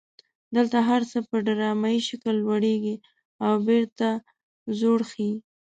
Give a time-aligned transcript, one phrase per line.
[0.55, 2.95] دلته هر څه په ډرامایي شکل لوړیږي
[3.45, 4.07] او بیرته
[4.79, 5.29] ځوړ خي.